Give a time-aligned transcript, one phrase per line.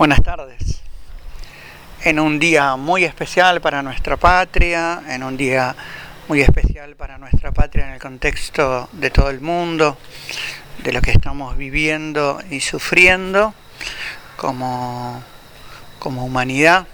[0.00, 0.80] Buenas tardes.
[2.04, 5.76] En un día muy especial para nuestra patria, en un día
[6.26, 9.98] muy especial para nuestra patria en el contexto de todo el mundo,
[10.82, 13.52] de lo que estamos viviendo y sufriendo
[14.38, 15.22] como,
[15.98, 16.86] como humanidad.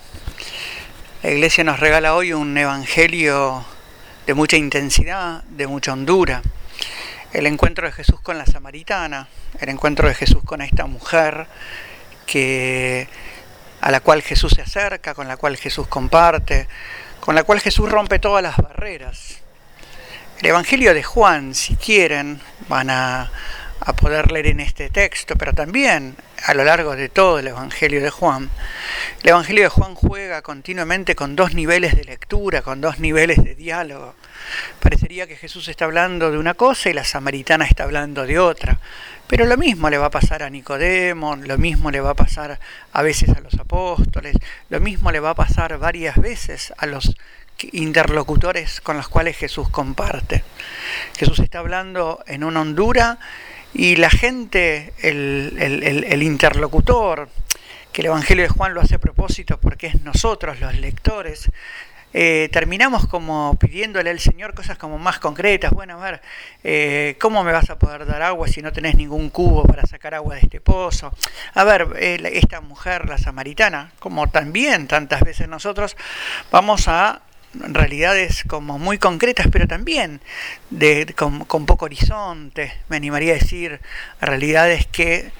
[1.22, 3.64] La Iglesia nos regala hoy un evangelio
[4.26, 6.42] de mucha intensidad, de mucha hondura.
[7.32, 9.28] El encuentro de Jesús con la samaritana,
[9.60, 11.46] el encuentro de Jesús con esta mujer
[12.26, 13.08] que,
[13.80, 16.68] a la cual Jesús se acerca, con la cual Jesús comparte,
[17.20, 19.38] con la cual Jesús rompe todas las barreras.
[20.40, 23.30] El Evangelio de Juan, si quieren, van a,
[23.86, 28.02] a poder leer en este texto, pero también a lo largo de todo el Evangelio
[28.02, 28.50] de Juan.
[29.22, 33.54] El Evangelio de Juan juega continuamente con dos niveles de lectura, con dos niveles de
[33.54, 34.16] diálogo.
[34.80, 38.80] Parecería que Jesús está hablando de una cosa y la samaritana está hablando de otra.
[39.28, 42.58] Pero lo mismo le va a pasar a Nicodemo, lo mismo le va a pasar
[42.92, 44.36] a veces a los apóstoles,
[44.68, 47.14] lo mismo le va a pasar varias veces a los
[47.72, 50.42] interlocutores con los cuales Jesús comparte.
[51.16, 53.18] Jesús está hablando en una hondura
[53.78, 57.28] y la gente, el, interlocutor,
[57.92, 61.50] que el Evangelio de Juan lo hace a propósito porque es nosotros los lectores,
[62.14, 65.72] eh, terminamos como pidiéndole al Señor cosas como más concretas.
[65.72, 66.22] Bueno, a ver,
[66.64, 70.14] eh, ¿cómo me vas a poder dar agua si no tenés ningún cubo para sacar
[70.14, 71.12] agua de este pozo?
[71.52, 75.98] A ver, eh, esta mujer, la samaritana, como también tantas veces nosotros,
[76.50, 77.20] vamos a
[77.60, 80.20] realidades como muy concretas, pero también
[80.70, 83.80] de, con, poco horizonte, me animaría a decir,
[84.20, 85.30] realidades que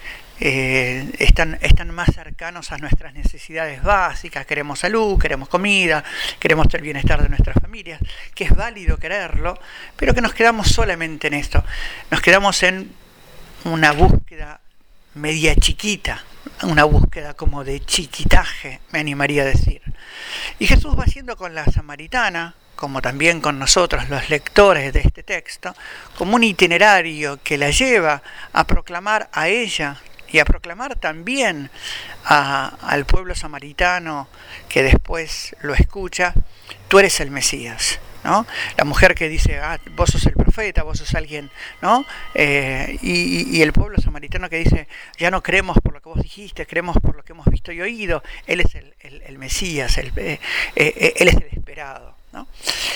[0.40, 6.04] eh, están, están más cercanos a nuestras necesidades básicas, queremos salud, queremos comida,
[6.38, 8.00] queremos el bienestar de nuestras familias,
[8.34, 9.58] que es válido quererlo,
[9.96, 11.64] pero que nos quedamos solamente en esto,
[12.10, 12.92] nos quedamos en
[13.64, 14.60] una búsqueda
[15.14, 16.22] media chiquita,
[16.62, 19.82] una búsqueda como de chiquitaje, me animaría a decir.
[20.58, 25.22] Y Jesús va haciendo con la samaritana, como también con nosotros los lectores de este
[25.22, 25.74] texto,
[26.16, 29.96] como un itinerario que la lleva a proclamar a ella
[30.28, 31.70] y a proclamar también
[32.24, 34.28] al pueblo samaritano
[34.68, 36.34] que después lo escucha,
[36.88, 37.98] tú eres el Mesías.
[38.26, 38.44] ¿No?
[38.76, 41.48] La mujer que dice, ah, vos sos el profeta, vos sos alguien,
[41.80, 42.04] ¿no?
[42.34, 46.66] Eh, y, el pueblo samaritano que dice, ya no creemos por lo que vos dijiste,
[46.66, 50.40] creemos por lo que hemos visto y oído, Él es el, Mesías, el, eh,
[50.74, 52.16] eh, Él es el esperado.
[52.32, 52.48] ¿no?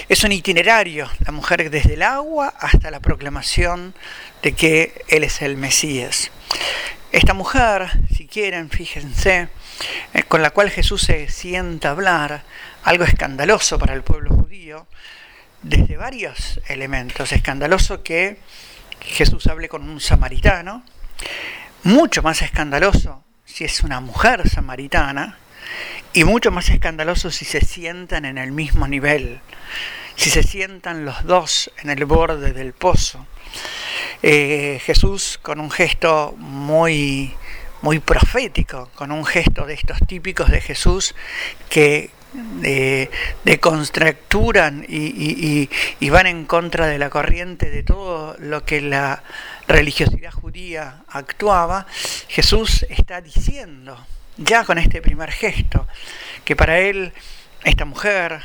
[0.08, 3.94] Es un itinerario, la mujer desde el agua hasta la proclamación
[4.42, 6.32] de que Él es el Mesías.
[7.12, 9.48] Esta mujer, si quieren, fíjense,
[10.28, 12.42] con la cual Jesús se sienta a hablar,
[12.82, 14.86] algo escandaloso para el pueblo judío,
[15.62, 17.32] desde varios elementos.
[17.32, 18.38] Escandaloso que
[19.00, 20.84] Jesús hable con un samaritano,
[21.84, 25.38] mucho más escandaloso si es una mujer samaritana,
[26.12, 29.40] y mucho más escandaloso si se sientan en el mismo nivel,
[30.16, 33.26] si se sientan los dos en el borde del pozo.
[34.22, 37.34] Eh, Jesús con un gesto muy
[37.82, 41.14] muy profético, con un gesto de estos típicos de Jesús
[41.70, 43.10] que de,
[43.44, 43.60] de
[44.88, 45.68] y,
[46.00, 49.22] y, van en contra de la corriente de todo lo que la
[49.66, 51.86] religiosidad judía actuaba,
[52.28, 54.04] Jesús está diciendo,
[54.36, 55.86] ya con este primer gesto,
[56.44, 57.12] que para él
[57.64, 58.40] esta mujer,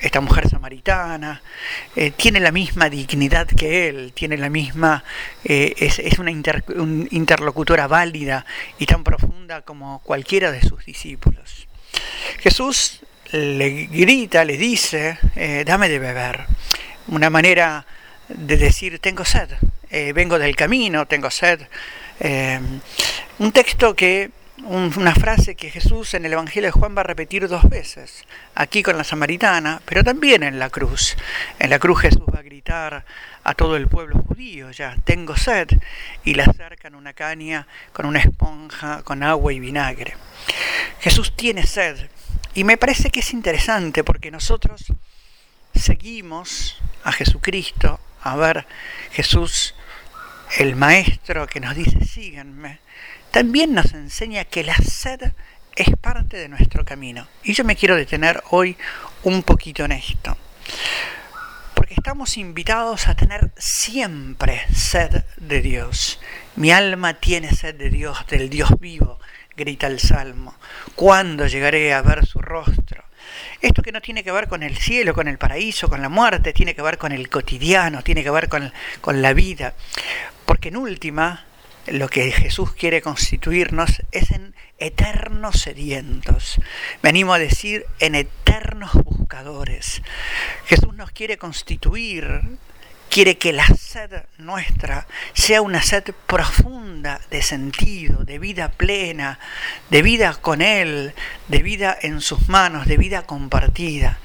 [0.00, 1.42] esta mujer samaritana,
[1.96, 5.04] eh, tiene la misma dignidad que él, tiene la misma,
[5.44, 8.44] eh, es, es, una interlocutora válida
[8.78, 11.68] y tan profunda como cualquiera de sus discípulos.
[12.40, 13.00] Jesús
[13.32, 16.46] le grita, le dice, eh, dame de beber.
[17.08, 17.84] Una manera
[18.28, 19.48] de decir, tengo sed,
[19.90, 21.60] eh, vengo del camino, tengo sed.
[22.20, 22.60] Eh,
[23.38, 24.30] un texto que,
[24.66, 28.24] una frase que Jesús en el Evangelio de Juan va a repetir dos veces,
[28.54, 31.16] aquí con la samaritana, pero también en la cruz.
[31.58, 33.04] En la cruz Jesús va a gritar
[33.42, 35.68] a todo el pueblo judío, ya, tengo sed,
[36.24, 40.14] y le acercan una caña con una esponja, con agua y vinagre.
[41.00, 42.08] Jesús tiene sed,
[42.54, 44.92] y me parece que es interesante porque nosotros
[45.74, 48.66] seguimos a Jesucristo, a ver
[49.12, 49.74] Jesús,
[50.58, 52.78] el Maestro que nos dice síganme,
[53.30, 55.32] también nos enseña que la sed
[55.74, 57.26] es parte de nuestro camino.
[57.42, 58.76] Y yo me quiero detener hoy
[59.24, 60.36] un poquito en esto.
[61.74, 66.20] Porque estamos invitados a tener siempre sed de Dios.
[66.54, 69.18] Mi alma tiene sed de Dios, del Dios vivo,
[69.56, 70.54] grita el Salmo.
[70.94, 73.04] ¿Cuándo llegaré a ver su rostro?
[73.60, 76.52] Esto que no tiene que ver con el cielo, con el paraíso, con la muerte,
[76.52, 79.74] tiene que ver con el cotidiano, tiene que ver con, con la vida.
[80.44, 81.46] Porque en última,
[81.86, 86.60] lo que Jesús quiere constituirnos es en eternos sedientos.
[87.02, 90.02] Venimos a decir en eternos buscadores.
[90.66, 92.42] Jesús nos quiere constituir
[93.14, 99.38] quiere que la sed nuestra sea una sed profunda de sentido, de vida plena,
[99.88, 101.14] de vida con Él,
[101.46, 104.18] de vida en sus manos, de vida compartida.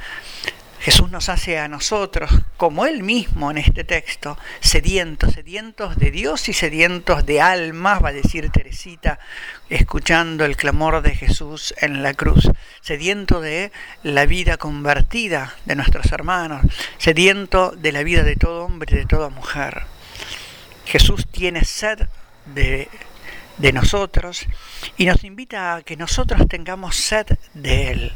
[0.80, 6.48] Jesús nos hace a nosotros, como Él mismo en este texto, sedientos, sedientos de Dios
[6.48, 9.20] y sedientos de almas, va a decir Teresita,
[9.70, 12.50] escuchando el clamor de Jesús en la cruz,
[12.81, 13.72] sediento de
[14.04, 16.62] la vida convertida de nuestros hermanos,
[16.98, 19.84] sediento de la vida de todo hombre y de toda mujer.
[20.86, 22.08] Jesús tiene sed
[22.46, 22.88] de,
[23.60, 24.46] de nosotros
[24.98, 28.14] y nos invita a que nosotros tengamos sed de Él.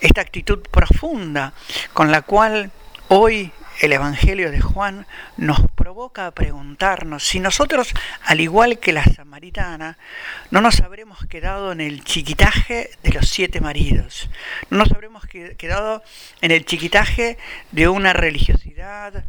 [0.00, 1.52] Esta actitud profunda
[1.92, 2.70] con la cual
[3.08, 3.50] hoy
[3.80, 5.06] el Evangelio de Juan
[5.36, 7.92] nos provoca a preguntarnos si nosotros,
[8.24, 9.98] al igual que la samaritana,
[10.50, 14.30] no nos habremos quedado en el chiquitaje de los siete maridos,
[14.70, 16.02] no nos habremos quedado
[16.40, 17.38] en el chiquitaje
[17.72, 19.24] de una religiosidad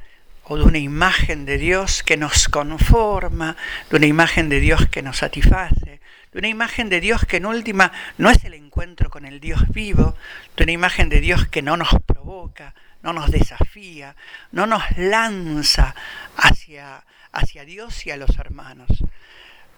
[0.50, 3.58] o de una imagen de Dios que nos conforma,
[3.90, 6.00] de una imagen de Dios que nos satisface,
[6.32, 9.68] de una imagen de Dios que en última no es el encuentro con el Dios
[9.70, 10.16] vivo,
[10.56, 12.74] de una imagen de Dios que no nos provoca,
[13.04, 14.16] no nos desafía,
[14.52, 15.94] no nos lanza
[16.38, 17.04] hacia,
[17.34, 18.88] hacia Dios y a los hermanos.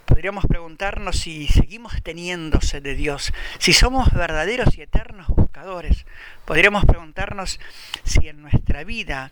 [0.05, 6.05] Podríamos preguntarnos si seguimos teniéndose de Dios, si somos verdaderos y eternos buscadores.
[6.45, 7.59] Podríamos preguntarnos
[8.03, 9.31] si en nuestra vida,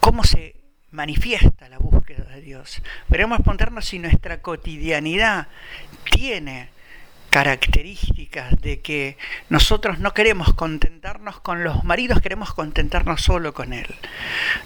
[0.00, 0.56] cómo se
[0.90, 2.82] manifiesta la búsqueda de Dios.
[3.08, 5.48] Podríamos preguntarnos si nuestra cotidianidad
[6.10, 6.70] tiene
[7.30, 9.18] características de que
[9.50, 13.86] nosotros no queremos contentarnos con los maridos, queremos contentarnos solo con él.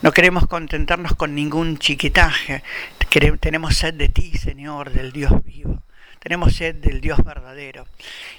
[0.01, 2.63] No queremos contentarnos con ningún chiquitaje.
[3.41, 5.83] tenemos sed de ti, Señor, del Dios vivo.
[6.21, 7.87] Tenemos sed del Dios verdadero.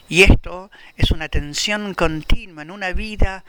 [0.08, 3.44] Y esto es una tensión continua en una vida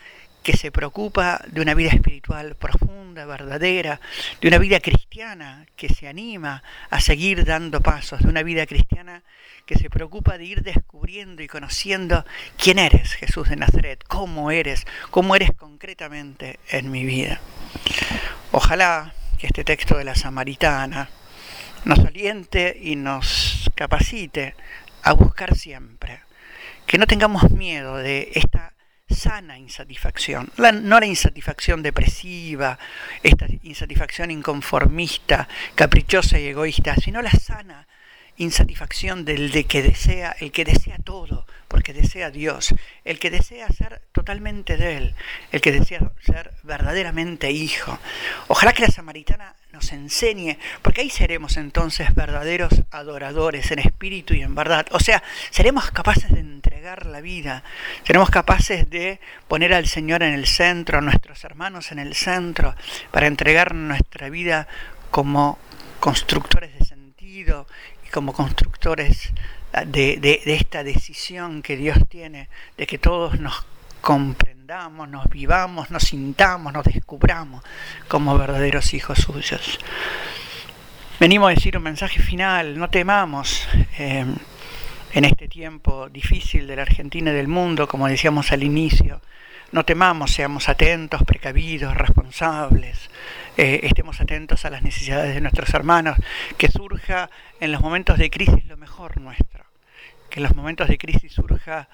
[0.44, 4.00] que se preocupa de una vida espiritual profunda, verdadera,
[4.42, 9.24] de una vida cristiana que se anima a seguir dando pasos, de una vida cristiana
[9.64, 12.26] que se preocupa de ir descubriendo y conociendo
[12.58, 17.40] quién eres, Jesús de Nazaret, cómo eres, cómo eres concretamente en mi vida.
[18.52, 21.08] Ojalá que este texto de la Samaritana
[21.86, 24.54] nos aliente y nos capacite
[25.02, 26.20] a buscar siempre,
[26.86, 28.73] que no tengamos miedo de esta
[29.14, 32.78] sana insatisfacción, no la insatisfacción depresiva,
[33.22, 37.86] esta insatisfacción inconformista, caprichosa y egoísta, sino la sana
[38.36, 42.74] insatisfacción del de que desea, el que desea todo, porque desea Dios,
[43.04, 45.14] el que desea ser totalmente de Él,
[45.52, 47.98] el que desea ser verdaderamente hijo.
[48.48, 54.42] Ojalá que la samaritana nos enseñe, porque ahí seremos entonces verdaderos adoradores en espíritu y
[54.42, 54.86] en verdad.
[54.92, 57.64] O sea, seremos capaces de entregar la vida,
[58.04, 59.18] seremos capaces de
[59.48, 62.74] poner al Señor en el centro, a nuestros hermanos en el centro,
[63.10, 64.68] para entregar nuestra vida
[65.10, 65.58] como
[65.98, 67.66] constructores de sentido
[68.06, 69.32] y como constructores
[69.86, 72.48] de, de esta decisión que Dios tiene
[72.78, 73.66] de que todos nos
[74.00, 77.62] comprendamos, nos vivamos, nos sintamos, nos descubramos
[78.08, 79.78] como verdaderos hijos suyos.
[81.20, 83.68] Venimos a decir un mensaje final, no temamos
[83.98, 84.24] eh,
[85.12, 89.20] en este tiempo difícil de la Argentina y del mundo, como decíamos al inicio,
[89.72, 93.10] no temamos, seamos atentos, precavidos, responsables,
[93.58, 96.16] eh, estemos atentos a las necesidades de nuestros hermanos,
[96.56, 97.28] que surja
[97.60, 99.66] en los momentos de crisis lo mejor nuestro,
[100.30, 101.88] que en los momentos de crisis surja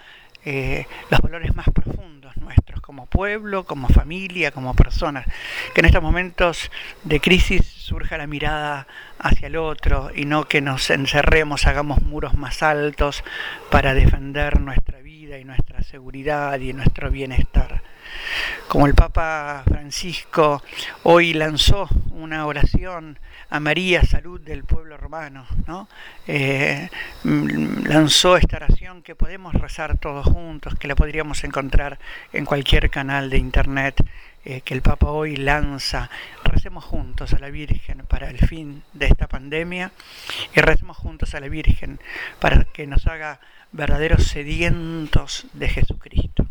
[0.45, 5.27] eh, los valores más profundos nuestros como pueblo, como familia, como personas.
[5.75, 6.71] Que en estos momentos
[7.05, 8.87] de crisis surja la mirada
[9.19, 13.23] hacia el otro y no que nos encerremos, hagamos muros más altos
[13.71, 17.83] para defender nuestra vida y nuestra seguridad y nuestro bienestar.
[18.69, 20.63] Como el Papa Francisco
[21.03, 25.89] hoy lanzó una oración a María, salud del pueblo romano, ¿no?
[26.27, 26.89] Eh,
[27.25, 31.99] lanzó esta oración que podemos rezar todos juntos, que la podríamos encontrar
[32.33, 34.05] en cualquier canal de internet
[34.45, 36.09] eh, que el Papa hoy lanza.
[36.45, 39.93] Recemos juntos a la Virgen para el fin de esta pandemia
[40.55, 42.01] y recemos juntos a la Virgen
[42.39, 43.41] para que nos haga
[43.73, 46.47] verdaderos sedientos de Jesucristo.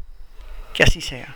[0.79, 1.35] Que así sea.